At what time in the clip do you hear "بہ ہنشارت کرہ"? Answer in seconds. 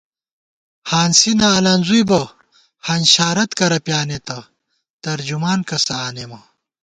2.09-3.79